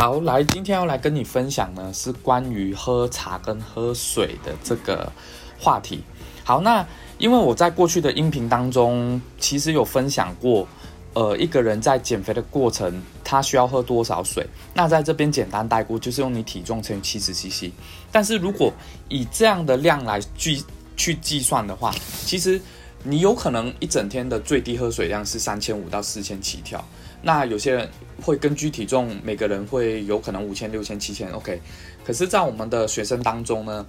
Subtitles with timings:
[0.00, 5.10] 好，来，今天要来跟你分享呢，是关于喝茶跟喝水的这个
[5.58, 6.04] 话题。
[6.44, 6.86] 好，那
[7.18, 10.68] 因为我在过去的音频当中，其实有分享过，
[11.14, 14.46] 呃，一个人在减肥的过程，他需要喝多少水？
[14.72, 17.72] 那在这边简单带过，就是用你体重乘以七十 CC。
[18.12, 18.72] 但是如果
[19.08, 20.64] 以这样的量来计
[20.96, 21.92] 去计算的话，
[22.24, 22.62] 其实
[23.02, 26.86] 你有可能一整天的最低喝水量是三千五到四千起跳。
[27.20, 27.88] 那有些人
[28.22, 31.60] 会根据体重，每个人会有可能五千、六千、七千，OK。
[32.04, 33.86] 可是，在我们的学生当中呢，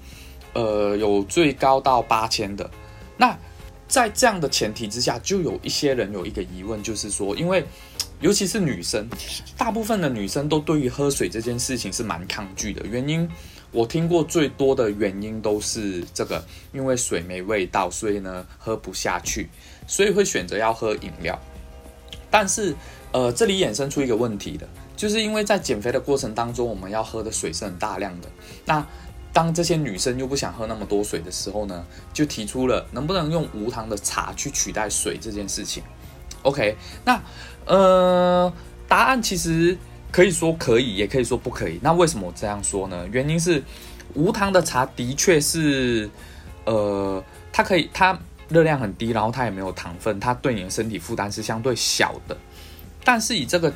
[0.54, 2.70] 呃，有最高到八千的。
[3.16, 3.38] 那
[3.88, 7.64] 在这样的前提之下，就有一些人有一个疑问，就是说，因为
[8.20, 9.08] 尤其是女生，
[9.58, 12.86] 大部分的女生都对于喝水这件事情是蛮抗拒的。
[12.86, 13.30] 原因
[13.72, 16.44] 我听过最多的原因都是这个，
[16.74, 19.48] 因为水没味道，所以呢喝不下去，
[19.88, 21.40] 所以会选择要喝饮料。
[22.32, 22.76] 但是，
[23.12, 28.28] 呃，这里衍生出一个问题的，就是因为在减肥的过程当中，我们要喝的水是很大量的。
[28.66, 28.86] 那
[29.34, 35.82] 当这些女生又不想喝那么多水的时候呢，就提出了能不能用无糖的茶去取代水这件事情。
[36.44, 37.22] OK，那
[37.66, 38.52] 呃，
[38.88, 39.78] 答案其实
[40.12, 41.80] 可以说可以，也可以说不可以。
[41.82, 43.08] 那为什么我这样说呢？
[43.12, 43.64] 原因是
[44.14, 46.10] 无糖的茶的确是，
[46.66, 48.20] 呃，它可以它。
[48.50, 52.36] 热量很低，然后它也没有糖分，它对你的身体负担是相对小的。
[53.04, 53.72] 但是以这个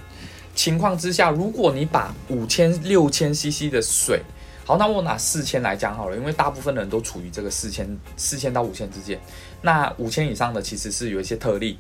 [0.55, 4.21] 情况之下，如果你把五千、六千 CC 的水，
[4.65, 9.19] 好，那我拿四千来讲好了，因为大部分人都处于这个四千、四千到五千之间。
[9.61, 11.77] 那五千以上的其实是有一些特例，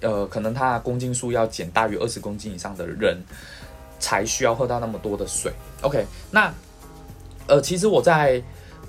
[0.00, 3.22] 呃，可能它公斤数要减大于二十公斤以上的人，
[3.98, 5.52] 才需要喝到那么多的水。
[5.82, 6.52] OK，那
[7.46, 8.42] 呃，其实我在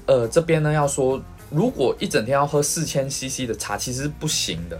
[0.06, 1.22] 呃这边呢要说。
[1.50, 4.78] 如果一整天要喝四千 CC 的茶，其实不行的。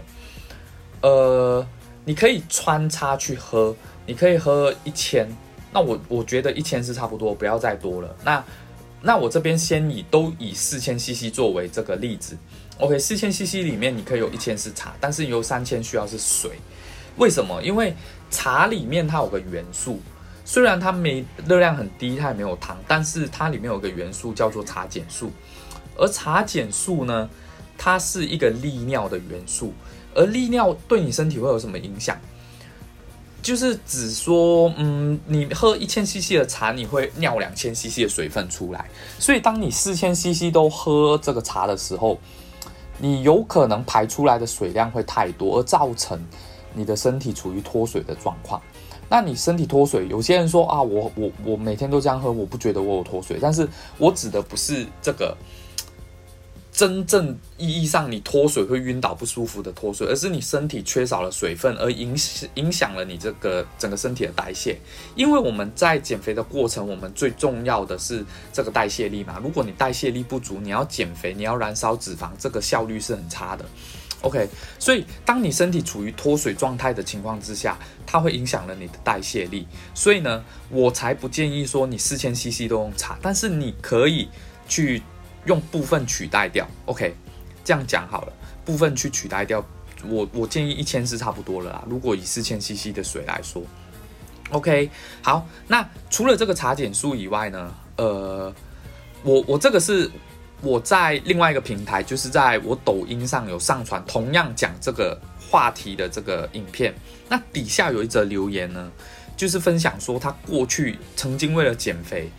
[1.00, 1.66] 呃，
[2.08, 5.28] 你可以穿插去喝，你可以喝一千。
[5.70, 8.16] 那我我觉得一千是差不多，不要再多了。
[8.24, 8.42] 那
[9.02, 12.34] 那我这边先以都以四千 CC 作为这个例子。
[12.78, 16.52] OK，四千 CC 里面你可以有一千是茶，但是有三千需要是水。
[17.18, 17.62] 为什么？
[17.62, 17.94] 因为
[18.30, 20.00] 茶里面它有个元素，
[20.46, 25.30] 虽然它没热量很低，它也没有糖，但是它里面有个元素叫做茶碱素。
[25.94, 27.28] 而茶碱素呢，
[27.76, 29.74] 它是一个利尿的元素，
[30.14, 32.18] 而利尿对你身体会有什么影响？
[33.40, 42.18] 就是只说，嗯，你喝一千 CC 的茶，你会尿两千 CC 的水分出来，所以当你四千 CC 都喝这个茶的时候，
[42.98, 46.20] 你有可能排出来的水量会太多，而造成
[46.74, 48.60] 你的身体处于脱水的状况。
[49.08, 53.66] 那你身体脱水，有些人说啊，我我我每天都这样喝，我不觉得我有脱水，但是
[53.98, 55.34] 我指的不是这个。
[56.78, 62.14] 真正意义上，你脱水会晕倒不舒服的脱水，而是你身体缺少了水分，而影
[62.54, 64.78] 影响了你这个整个身体的代谢。
[65.16, 69.40] 因为我们在减肥的过程，我们最重要的是这个代谢力嘛。
[69.42, 73.64] 如果你代谢力不足，你要减肥，你要燃烧脂肪，这个效率是很差的。
[74.20, 79.66] OK，所以当你身体处于脱水状态的情况之下，它会影响了你的代谢力。
[79.96, 84.28] 所以呢，我才不建议说你四千 CC 都用茶，但是你可以
[84.68, 85.02] 去。
[85.44, 87.14] 用部分取代掉，OK，
[87.64, 88.32] 这样讲好了，
[88.64, 89.64] 部分去取代掉，
[90.06, 91.84] 我我建议一千是差不多了啦。
[91.88, 93.62] 如果以四千 CC 的水来说
[94.50, 94.90] ，OK，
[95.22, 98.54] 好，那除了这个茶碱素以外呢，呃，
[99.22, 100.10] 我我这个是
[100.60, 105.18] 我在另外一个平台，就是在我抖音上有上传同样讲这个
[105.50, 106.94] 话题的这个影片，
[107.28, 108.90] 那底下有一则留言呢，
[109.36, 112.30] 就是分享说他过去曾经为了减肥。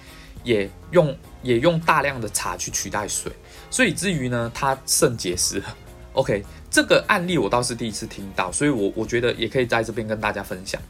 [0.43, 3.31] 也用也用大量的茶去取代水，
[3.69, 5.61] 所以至于呢，他肾结石。
[6.13, 10.81] OK，这个案例我倒是第一次听到，所以我我觉得也可以在这边跟大家分享。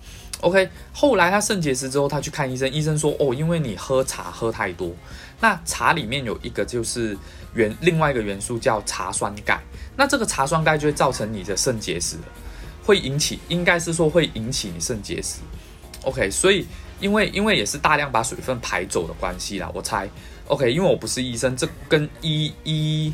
[0.42, 4.96] OK，后来他肾结石之后，他去看医生，医生说哦，因为你喝茶喝太多，
[5.42, 7.16] 那茶里面有一个就是
[7.54, 9.62] 元另外一个元素叫茶酸钙，
[9.98, 12.16] 那这个茶酸钙就会造成你的肾结石，
[12.84, 15.40] 会引起应该是说会引起你肾结石。
[16.04, 16.66] OK，所以。
[17.00, 20.10] 因为因为也是大量把水分排走的关系啦，我猜
[20.48, 23.14] ，OK，因为我不是医生，这跟医医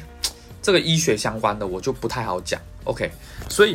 [0.62, 3.10] 这个医学相关的我就不太好讲，OK，
[3.50, 3.74] 所以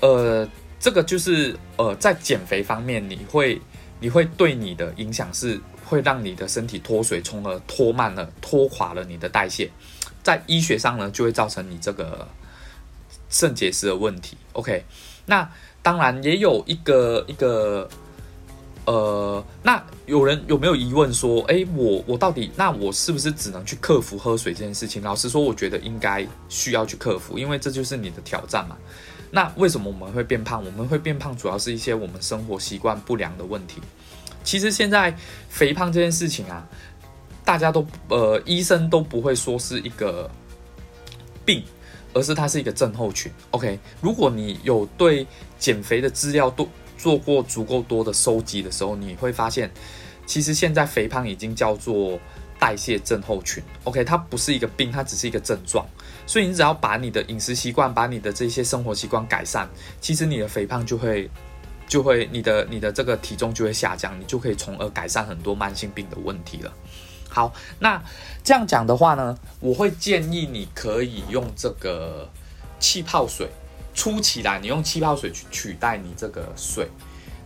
[0.00, 0.46] 呃，
[0.78, 3.60] 这个就是呃在减肥方面，你会
[3.98, 9.70] 你会对你的影响是会让你的身体脱水，从而拖慢了、拖垮了你的代谢，
[10.22, 12.28] 在医学上呢就会造成你这个
[13.30, 14.84] 肾结石的问题，OK，
[15.24, 15.48] 那
[15.82, 17.88] 当然也有一个一个。
[18.86, 25.02] 呃，那有人有没有疑问说，哎，我我到底那我是不是只能去克服喝水这件事情？
[25.02, 28.76] 老实说，我觉得应该需要去克服，因为这就是你的挑战嘛。
[29.28, 30.64] 那为什么我们会变胖？
[30.64, 33.82] 我们会变胖，主要是一些我们生活习惯不良的问题。
[34.44, 35.12] 其实现在
[35.48, 36.64] 肥胖这件事情啊，
[37.44, 40.30] 大家都呃医生都不会说是一个
[41.44, 41.64] 病，
[42.14, 43.32] 而是它是一个症候群。
[43.50, 45.26] OK，如果你有对
[45.58, 49.70] 减肥的资料都做过足够多的收集的时候，你会发现，
[50.26, 52.18] 其实现在肥胖已经叫做
[52.58, 53.62] 代谢症候群。
[53.84, 55.86] OK，它不是一个病，它只是一个症状。
[56.26, 59.68] 所以你只要把你的饮食习惯，把你的这些生活习惯改善，
[60.00, 61.30] 其实你的肥胖就会。
[61.88, 66.72] 就会你的你的这个体重就会下降，你就可以从而改善很多慢性病的问题了。
[67.28, 68.02] 好，那
[68.42, 72.28] 这样讲的话呢，我会建议你可以用这个
[72.80, 73.48] 气泡水，
[73.96, 76.88] 初期来你用气泡水去取代你这个水。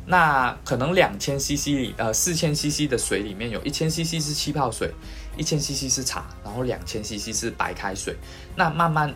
[0.07, 4.93] 那可能两千 CC 里呃四千 CC 的水里面有一千 CC 是气泡水，
[5.39, 8.17] 一千 CC 是茶，然后两千 CC 是白开水。
[8.55, 9.15] 那慢慢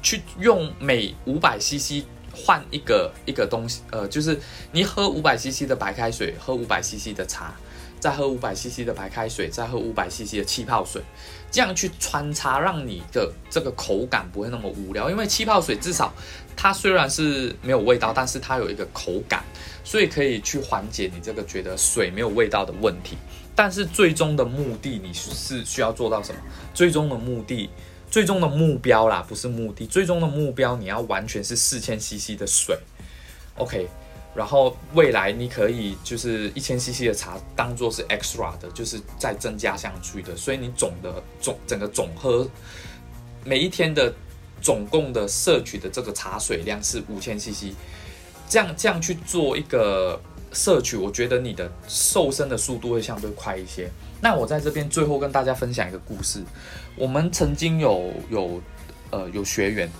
[0.00, 2.06] 去用每五百 CC。
[2.34, 4.40] 换一个一个东西，呃，就是
[4.72, 7.52] 你喝五百 CC 的白开水，喝五百 CC 的茶，
[8.02, 11.00] 再喝五百 CC 的白开水，再喝五百 CC 的气泡水，
[11.52, 15.08] 这样去穿插，让你的这个口感不会那么无聊。
[15.08, 16.12] 因为气泡水至少
[16.56, 19.44] 它虽然是没有味道，但是它有一个口感，
[19.84, 23.16] 所以可以去缓解你这个觉得水没有味道的问题。
[23.54, 26.40] 但是最终的目的，你是需要做到什么？
[26.74, 27.70] 最终的目的。
[28.10, 29.86] 最终的目标啦，不是目的。
[29.86, 32.76] 最终的目标，你要完全是四千 CC 的水
[33.56, 33.88] ，OK。
[34.34, 40.36] 然后未来你可以就是一千 CC 的茶当做是 extra 的，就是再增加上去的。
[40.36, 42.48] 所以你总的总整个总喝
[43.44, 44.12] 每一天的
[44.60, 47.74] 总共的摄取的这个茶水量是五千 CC，
[48.48, 50.20] 这样这样去做一个
[50.52, 53.90] 摄取，我觉得你的瘦身的速度会相对快一些。
[54.20, 56.42] 那我在这边最后跟大家分享一个故事。
[56.94, 58.62] 我们曾经有有
[59.10, 59.90] 呃有学员，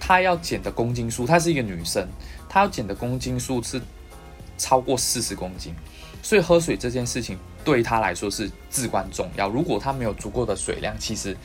[0.00, 2.08] 她要减的公斤数，她是一个女生，
[2.56, 3.78] 他要减的公斤数是
[4.56, 5.74] 超过四十公斤，
[6.22, 9.46] 所以喝水这件事情对他来说是至关重要。
[9.46, 11.36] 如果他没有足够的水量，其实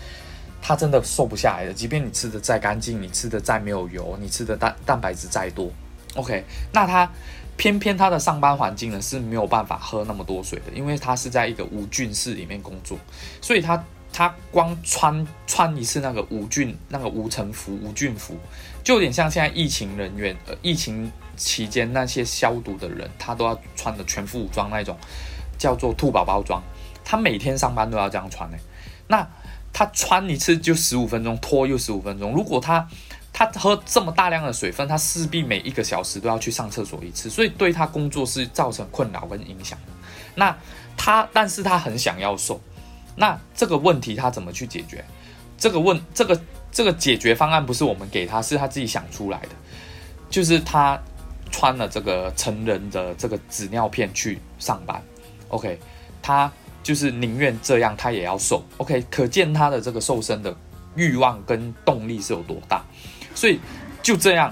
[0.61, 1.73] 他真的瘦不下来的。
[1.73, 5.69] 即便你吃的再干净，你吃的再没有油，你吃的蛋蛋白质再多
[6.15, 7.11] ，OK，那他。
[7.57, 12.97] 偏偏他的上班环境呢是没有办法喝那么多水的，因为他是在一个无菌室里面工作，
[13.39, 18.35] 所以他他光穿穿一次那个无菌那个无尘服无菌服，
[18.83, 24.97] 就有点像现在疫情人员呃疫情期间那些消毒的人，他都要穿的全副武装那种，
[25.57, 26.61] 叫做兔宝宝装，
[27.03, 28.57] 他每天上班都要这样穿呢。
[29.07, 29.27] 那
[29.73, 32.87] 他穿一次就十五分钟，脱又十五分钟，如果他。
[33.33, 39.79] 他喝这么大量的水分，他势必每一个小时都要去上厕所一次，所以对他工作是造成困扰跟影响。
[40.35, 40.55] 那
[40.97, 42.59] 他，但是他很想要瘦，
[43.15, 45.03] 那这个问题他怎么去解决？
[45.57, 46.41] 这个问，这个
[46.71, 49.49] 这个解决方案不是我们给他，是他自己想出来的，
[50.29, 50.99] 就是他
[51.51, 54.99] 穿了这个成人的这个纸尿片去上班。
[55.49, 55.77] OK，
[56.21, 58.63] 他就是宁愿这样，他也要瘦。
[58.77, 60.55] OK，可见他的这个瘦身的
[60.95, 62.83] 欲望跟动力是有多大。
[63.35, 63.59] 所以
[64.01, 64.51] 就这样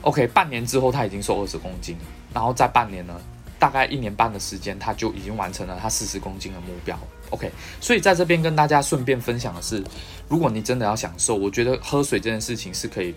[0.00, 1.96] ，OK，半年之后他已经瘦二十公斤，
[2.32, 3.20] 然后在半年呢，
[3.64, 6.98] 大概一年半的时间，他就已经完成了他四十公斤的目标
[7.30, 7.50] ，OK。
[7.80, 9.82] 所以在这边跟大家顺便分享的是，
[10.28, 13.14] 如果你真的要享受，我觉得喝水这件事情是可以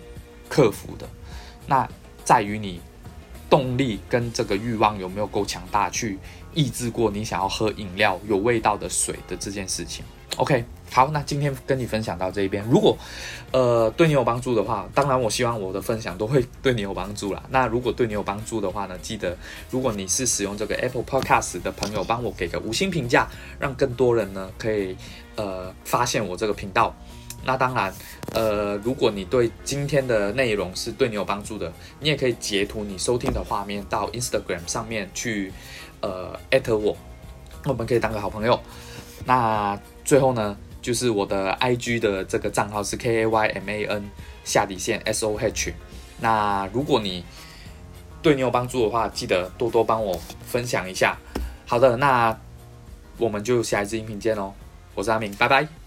[0.48, 1.06] 克服的，
[1.66, 1.86] 那
[2.24, 2.80] 在于你
[3.50, 6.18] 动力跟这个欲望有没有够强大，去
[6.54, 10.04] 抑制过你想要喝饮料有味道的水的这件事情
[10.36, 10.64] ，OK。
[10.90, 12.96] 好，那今天跟你分享到这一边，如果，
[13.52, 17.42] 呃，对你有帮助的话，当然我希望我的分享都会对你有帮助啦。
[17.50, 19.36] 那如果对你有帮助的话呢，记得
[19.70, 23.28] 如果你是使用这个 Apple Podcast 的朋友，帮我给个五星评价，
[23.60, 24.96] 让更多人呢可以
[25.36, 26.94] 呃发现我这个频道。
[27.48, 27.90] 那当然，
[28.34, 35.50] 呃，如果你对今天的内容是对你有帮助的，你也可以截图你收听的画面到 Instagram 上面去，
[36.02, 36.94] 呃，艾特我，
[37.64, 38.60] 我们可以当个好朋友。
[39.24, 40.54] 那最后呢？
[40.82, 44.10] 就是我的 I G 的这个账号是 K A Y M A N
[44.44, 45.72] 下底线 S O H。
[46.20, 47.24] 那如果你
[48.22, 51.16] 对你有帮助的话，记得多多帮我分享一下。
[51.66, 52.38] 好的，那
[53.16, 54.52] 我们就下一次音频见喽。
[54.94, 55.77] 我是阿明，拜拜。